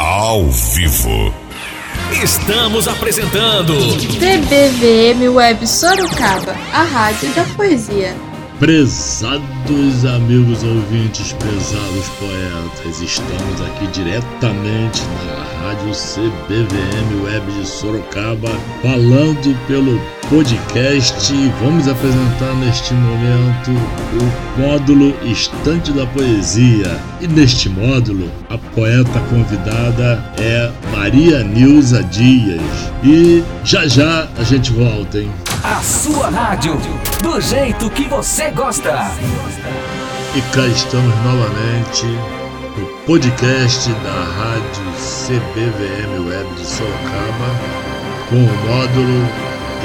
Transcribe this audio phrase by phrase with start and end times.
[0.00, 1.34] ao vivo.
[2.22, 3.74] Estamos apresentando
[4.18, 8.29] TBVM Web Sorocaba, a rádio da poesia.
[8.60, 18.50] Prezados amigos ouvintes, prezados poetas, estamos aqui diretamente na Rádio CBVM Web de Sorocaba,
[18.82, 19.98] falando pelo
[20.28, 21.32] podcast.
[21.62, 27.00] Vamos apresentar neste momento o módulo Estante da Poesia.
[27.22, 32.60] E neste módulo, a poeta convidada é Maria Nilza Dias.
[33.02, 35.30] E já já a gente volta, hein?
[35.62, 36.76] A sua rádio
[37.22, 39.10] do jeito que você gosta.
[40.34, 42.06] E cá estamos novamente
[42.78, 47.50] no podcast da Rádio CBVM Web de Sorocaba
[48.28, 49.28] com o módulo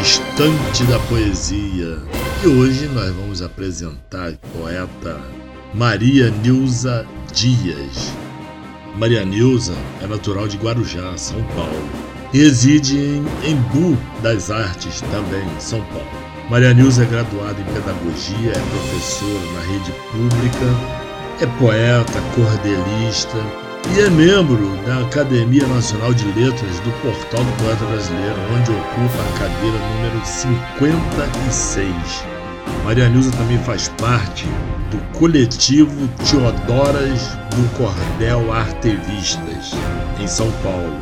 [0.00, 1.98] Estante da Poesia.
[2.42, 5.20] E hoje nós vamos apresentar a poeta
[5.72, 8.23] Maria Nilza Dias.
[8.96, 15.80] Maria Nilza é natural de Guarujá, São Paulo reside em Embu das Artes, também São
[15.82, 16.04] Paulo.
[16.50, 20.66] Maria Nilza é graduada em Pedagogia, é professora na rede pública,
[21.40, 23.38] é poeta, cordelista
[23.94, 29.22] e é membro da Academia Nacional de Letras do Portal do Poeta Brasileiro, onde ocupa
[29.22, 32.24] a cadeira número 56.
[32.84, 34.48] Maria Nilza também faz parte
[34.94, 39.72] do coletivo Teodoras do Cordel Artevistas,
[40.20, 41.00] em São Paulo.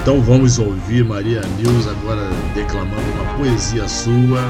[0.00, 4.40] Então vamos ouvir Maria Nilza agora declamando uma poesia sua,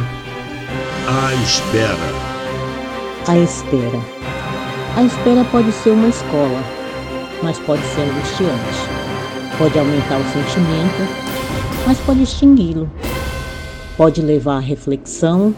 [1.09, 1.97] A Espera.
[3.27, 4.01] A Espera.
[4.97, 6.63] A espera pode ser uma escola,
[7.43, 9.59] mas pode ser angustiante.
[9.59, 12.91] Pode aumentar o sentimento, mas pode extingui-lo.
[13.97, 15.55] Pode levar à reflexão,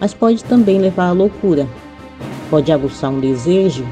[0.00, 1.66] mas pode também levar à loucura.
[2.50, 3.86] Pode aguçar um desejo,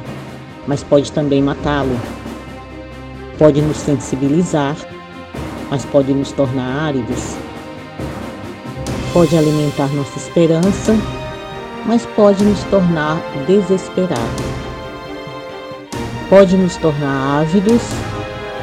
[0.67, 1.97] mas pode também matá-lo
[3.39, 4.77] pode nos sensibilizar,
[5.71, 7.37] mas pode nos tornar áridos.
[9.13, 10.95] Pode alimentar nossa esperança,
[11.87, 14.47] mas pode nos tornar desesperados.
[16.29, 17.83] Pode nos tornar ávidos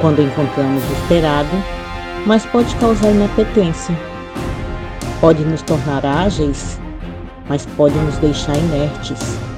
[0.01, 1.50] quando encontramos o esperado,
[2.25, 3.97] mas pode causar inapetência.
[5.22, 6.79] Pode nos tornar ágeis,
[7.47, 9.53] mas pode nos deixar inertes.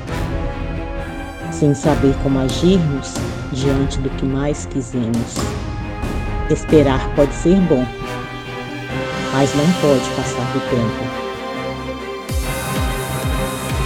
[1.58, 3.14] Sem saber como agirmos,
[3.54, 5.36] diante do que mais quisemos.
[6.50, 7.88] Esperar pode ser bom,
[9.32, 11.26] mas não pode passar do tempo.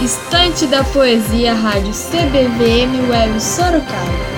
[0.04, 4.30] Estante da Poesia Rádio CBVM Web Sorocaba.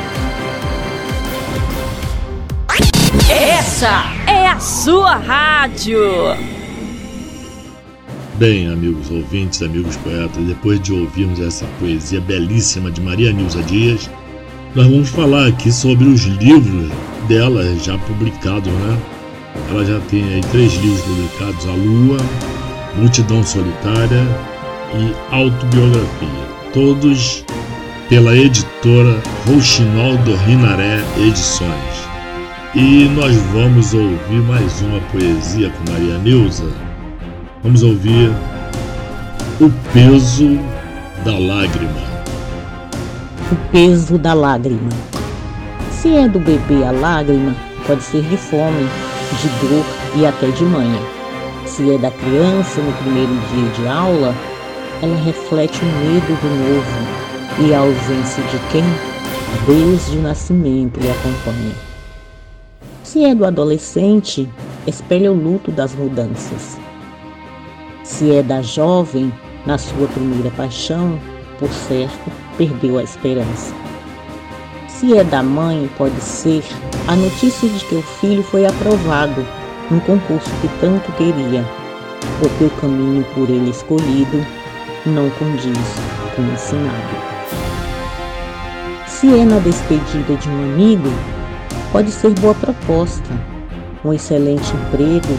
[3.31, 6.51] Essa é a sua rádio.
[8.42, 14.10] Bem, amigos ouvintes, amigos poetas, depois de ouvirmos essa poesia belíssima de Maria Nilza Dias,
[14.75, 16.91] nós vamos falar aqui sobre os livros
[17.28, 18.98] dela já publicados, né?
[19.70, 22.16] Ela já tem aí três livros publicados: A Lua,
[22.97, 24.26] Multidão Solitária
[24.92, 26.48] e Autobiografia.
[26.72, 27.44] Todos
[28.09, 32.09] pela editora Rouxinol do Rinaré Edições.
[32.74, 36.91] E nós vamos ouvir mais uma poesia com Maria Neuza.
[37.62, 38.30] Vamos ouvir
[39.60, 40.58] O Peso
[41.24, 42.12] da Lágrima
[43.52, 44.88] o peso da lágrima.
[45.90, 47.54] Se é do bebê a lágrima,
[47.86, 48.88] pode ser de fome,
[49.40, 49.84] de dor
[50.16, 50.98] e até de manha.
[51.66, 54.34] Se é da criança no primeiro dia de aula,
[55.02, 58.84] ela reflete o medo do novo e a ausência de quem,
[59.66, 61.74] desde o nascimento, lhe acompanha.
[63.04, 64.48] Se é do adolescente,
[64.86, 66.81] espelha o luto das mudanças.
[68.12, 69.32] Se é da jovem,
[69.64, 71.18] na sua primeira paixão,
[71.58, 73.74] por certo, perdeu a esperança.
[74.86, 76.62] Se é da mãe, pode ser
[77.08, 79.42] a notícia de que o filho foi aprovado
[79.90, 81.64] num concurso que tanto queria,
[82.38, 84.46] porque o caminho por ele escolhido
[85.06, 85.78] não condiz
[86.36, 87.16] com o ensinado.
[89.06, 91.08] Se é na despedida de um amigo,
[91.91, 93.30] pode ser boa proposta,
[94.04, 95.34] um excelente emprego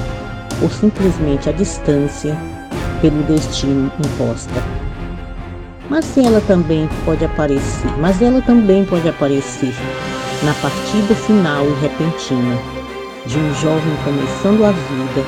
[0.61, 2.35] ou simplesmente a distância
[3.03, 4.63] pelo destino imposta.
[5.89, 9.73] Mas ela também pode aparecer, mas ela também pode aparecer
[10.41, 12.57] na partida final e repentina
[13.25, 15.27] de um jovem começando a vida,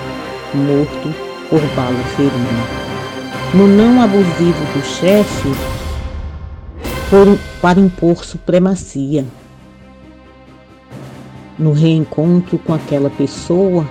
[0.54, 1.14] morto
[1.50, 2.86] por bala ferina.
[3.54, 5.50] No não abusivo do chefe,
[7.10, 9.26] por, para impor supremacia.
[11.60, 13.86] No reencontro com aquela pessoa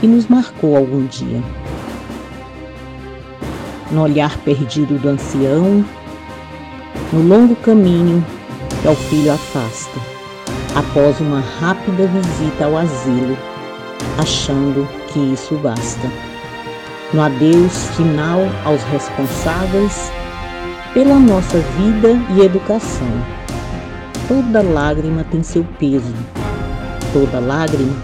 [0.00, 1.42] que nos marcou algum dia
[3.90, 5.84] no olhar perdido do ancião,
[7.12, 8.24] no longo caminho
[8.80, 9.98] que ao filho afasta,
[10.74, 13.36] após uma rápida visita ao asilo,
[14.18, 16.10] achando que isso basta.
[17.12, 20.12] No adeus final aos responsáveis
[20.94, 23.08] pela nossa vida e educação.
[24.28, 26.14] Toda lágrima tem seu peso,
[27.12, 27.96] toda lágrima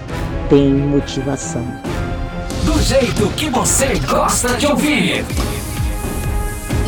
[0.48, 1.64] tem motivação.
[2.64, 5.24] Do jeito que você gosta de ouvir.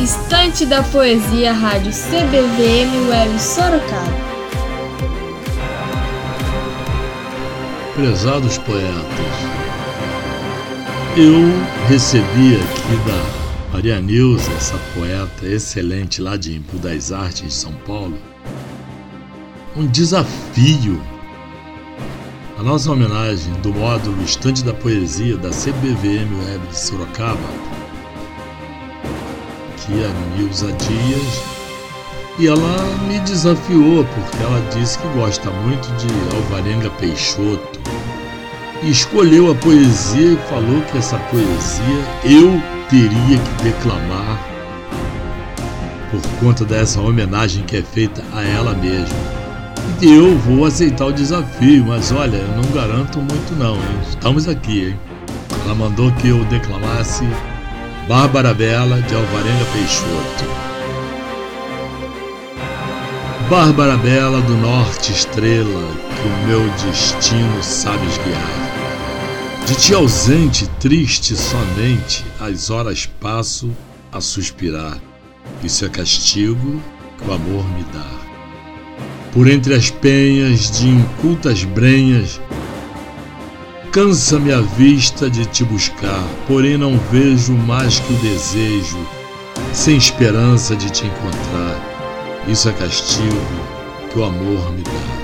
[0.01, 4.29] Estante da Poesia Rádio CBVM Web Sorocaba.
[7.95, 9.03] Prezados poetas,
[11.17, 17.53] eu recebi aqui da Maria Nilza, essa poeta excelente lá de Embu das Artes de
[17.53, 18.17] São Paulo,
[19.75, 21.01] um desafio.
[22.57, 27.49] A nossa homenagem do módulo Estante da Poesia da CBVM Web de Sorocaba,
[29.93, 31.43] a Nilza Dias,
[32.37, 37.79] e ela me desafiou porque ela disse que gosta muito de Alvarenga Peixoto
[38.81, 44.39] e escolheu a poesia e falou que essa poesia eu teria que declamar
[46.09, 49.17] por conta dessa homenagem que é feita a ela mesma.
[50.01, 53.99] E eu vou aceitar o desafio, mas olha, eu não garanto muito não, hein?
[54.07, 54.99] Estamos aqui, hein?
[55.65, 57.25] Ela mandou que eu declamasse
[58.09, 60.43] Bárbara Bela de Alvarenga Peixoto.
[63.47, 69.67] Bárbara Bela do Norte Estrela, que o meu destino sabes guiar.
[69.67, 73.69] De ti ausente, triste somente, as horas passo
[74.11, 74.97] a suspirar.
[75.63, 76.81] Isso é castigo
[77.19, 78.09] que o amor me dá.
[79.31, 82.41] Por entre as penhas de incultas brenhas,
[83.91, 88.99] cansa-me a vista de te buscar, porém não vejo mais que o desejo,
[89.73, 92.43] sem esperança de te encontrar.
[92.47, 93.41] Isso é castigo
[94.11, 95.19] que o amor me dá.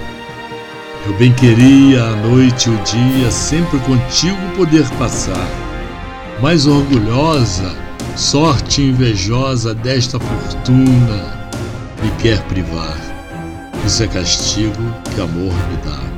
[1.06, 5.48] Eu bem queria a noite e o dia sempre contigo poder passar.
[6.42, 7.76] Mais orgulhosa,
[8.16, 11.50] sorte invejosa desta fortuna
[12.02, 12.98] me quer privar.
[13.86, 14.74] Isso é castigo
[15.14, 16.15] que amor me dá.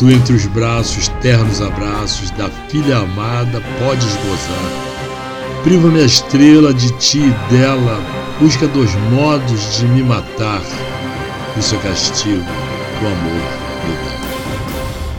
[0.00, 5.60] Tu entre os braços, ternos abraços da filha amada podes gozar.
[5.62, 8.00] Priva-me a estrela de ti e dela,
[8.40, 10.62] busca dois modos de me matar.
[11.54, 13.60] Isso é castigo do amor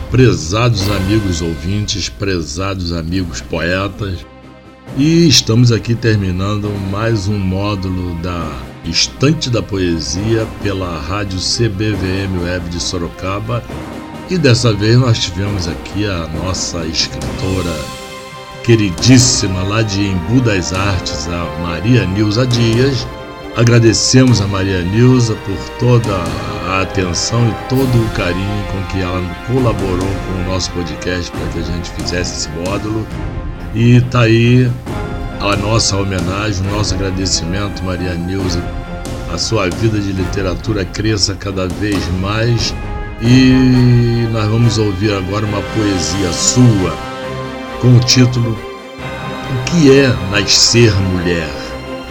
[0.10, 4.26] Prezados amigos ouvintes, prezados amigos poetas,
[4.98, 8.52] e estamos aqui terminando mais um módulo da
[8.84, 13.64] Estante da Poesia pela rádio CBVM Web de Sorocaba.
[14.32, 17.76] E dessa vez nós tivemos aqui a nossa escritora
[18.64, 23.06] queridíssima lá de Embu das Artes, a Maria Nilza Dias
[23.58, 26.16] Agradecemos a Maria Nilza por toda
[26.70, 31.48] a atenção e todo o carinho com que ela colaborou com o nosso podcast para
[31.48, 33.06] que a gente fizesse esse módulo.
[33.76, 34.72] E tá aí
[35.42, 38.64] a nossa homenagem, o nosso agradecimento, Maria Nilza.
[39.34, 42.74] A sua vida de literatura cresça cada vez mais.
[43.24, 46.98] E nós vamos ouvir agora uma poesia sua
[47.80, 51.48] com o título O que é nascer mulher?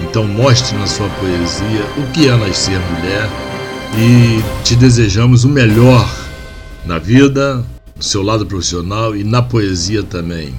[0.05, 3.29] Então mostre na sua poesia o que é nascer mulher
[3.99, 6.09] e te desejamos o melhor
[6.87, 7.65] na vida,
[7.97, 10.55] no seu lado profissional e na poesia também.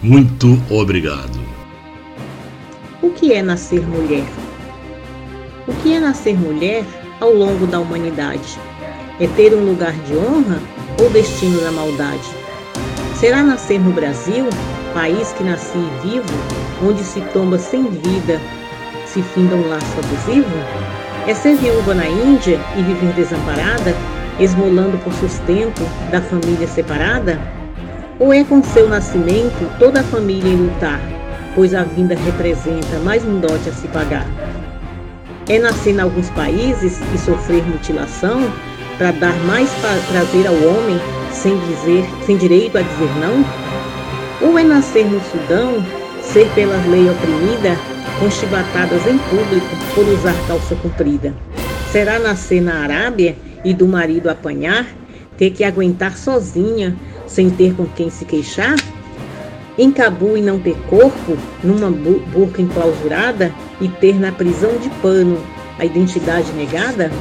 [0.00, 1.40] Muito obrigado.
[3.02, 4.26] O que é nascer mulher?
[5.66, 6.84] O que é nascer mulher
[7.20, 8.58] ao longo da humanidade?
[9.20, 10.60] É ter um lugar de honra
[11.02, 12.30] ou destino da maldade?
[13.16, 14.46] Será nascer no Brasil,
[14.94, 16.24] país que nasci vivo,
[16.86, 18.40] onde se tomba sem vida
[19.06, 20.56] se finda um laço abusivo?
[21.26, 23.92] É ser viúva na Índia e viver desamparada,
[24.38, 25.82] esmolando por sustento
[26.12, 27.40] da família separada?
[28.20, 31.00] Ou é com seu nascimento toda a família em lutar,
[31.56, 34.26] pois a vinda representa mais um dote a se pagar?
[35.48, 38.48] É nascer em alguns países e sofrer mutilação
[38.98, 39.70] para dar mais
[40.10, 41.00] prazer ao homem
[41.32, 43.44] sem dizer, sem direito a dizer não?
[44.46, 45.84] Ou é nascer no Sudão,
[46.20, 47.76] ser pelas leis oprimida
[48.18, 51.34] com chibatadas em público por usar calça comprida.
[51.92, 54.86] Será nascer na Arábia e do marido apanhar,
[55.36, 58.76] ter que aguentar sozinha, sem ter com quem se queixar?
[59.78, 65.38] Em Cabu e não ter corpo, numa burca enclausurada e ter na prisão de pano
[65.78, 67.12] a identidade negada?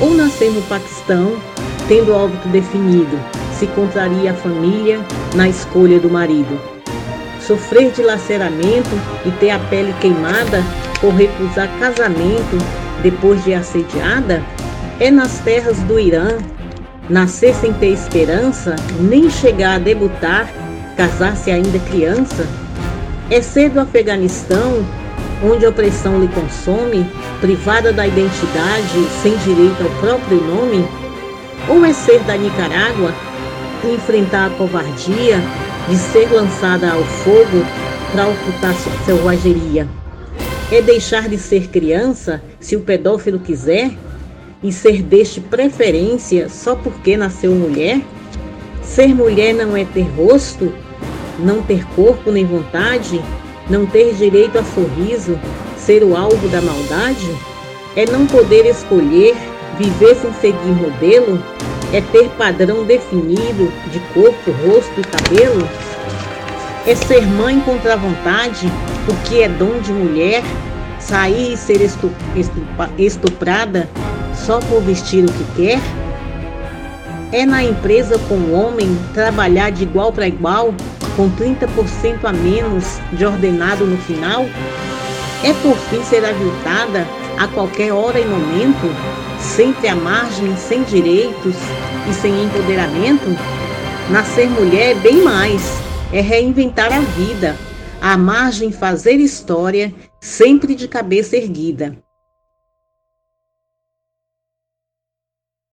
[0.00, 1.36] Ou nascer no Paquistão,
[1.86, 3.18] tendo óbito definido,
[3.58, 5.00] se contraria a família
[5.34, 6.58] na escolha do marido?
[7.50, 8.90] sofrer dilaceramento
[9.26, 10.62] e ter a pele queimada
[11.00, 12.56] por recusar casamento
[13.02, 14.40] depois de assediada?
[15.00, 16.38] É nas terras do Irã
[17.08, 20.48] Nascer sem ter esperança, nem chegar a debutar,
[20.96, 22.46] casar-se ainda criança?
[23.28, 24.86] É ser do Afeganistão,
[25.42, 27.06] onde a opressão lhe consome,
[27.40, 30.86] privada da identidade, sem direito ao próprio nome?
[31.68, 33.14] Ou é ser da Nicarágua,
[33.84, 35.38] enfrentar a covardia
[35.88, 37.64] de ser lançada ao fogo
[38.12, 39.88] para ocultar sua selvageria?
[40.70, 43.90] É deixar de ser criança, se o pedófilo quiser,
[44.62, 48.00] e ser deste preferência só porque nasceu mulher?
[48.82, 50.72] Ser mulher não é ter rosto,
[51.38, 53.20] não ter corpo nem vontade,
[53.70, 55.38] não ter direito a sorriso,
[55.78, 57.30] ser o alvo da maldade?
[57.96, 59.36] É não poder escolher,
[59.78, 61.42] viver sem seguir modelo?
[61.92, 65.68] É ter padrão definido de corpo, rosto e cabelo?
[66.86, 68.70] É ser mãe contra a vontade,
[69.06, 70.42] porque é dom de mulher,
[70.98, 71.80] sair e ser
[72.98, 73.88] estuprada
[74.34, 75.80] só por vestir o que quer?
[77.32, 80.74] É na empresa com o homem trabalhar de igual para igual,
[81.16, 84.44] com 30% a menos de ordenado no final?
[85.42, 87.06] É por fim ser aviltada
[87.38, 88.94] a qualquer hora e momento,
[89.38, 91.56] sempre à margem, sem direitos
[92.08, 93.36] e sem empoderamento?
[94.10, 95.62] Nascer mulher é bem mais,
[96.12, 97.56] é reinventar a vida,
[98.00, 101.96] à margem fazer história, sempre de cabeça erguida.